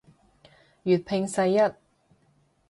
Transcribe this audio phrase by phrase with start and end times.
[0.83, 1.59] 粵拼世一